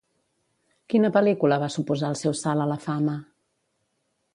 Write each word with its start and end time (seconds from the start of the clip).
Quina 0.93 1.11
pel·lícula 1.19 1.61
va 1.65 1.71
suposar 1.75 2.11
el 2.15 2.21
seu 2.25 2.37
salt 2.43 2.67
a 2.67 2.71
la 2.75 2.83
fama? 2.91 3.19